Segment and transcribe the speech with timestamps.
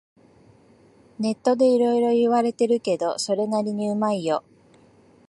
[1.19, 4.43] ネットでいろいろ言われてるけど、それなりにうまいよ